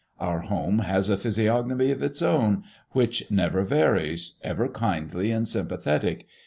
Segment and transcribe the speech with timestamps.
[0.19, 6.25] Our home has a physiognomy of its own, which never varies, ever kindly and sympathetic.